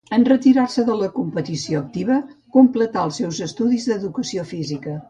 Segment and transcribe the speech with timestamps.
[0.15, 2.19] En retirar-se de la competició activa
[2.59, 4.99] completà els seus estudis d'Educació física.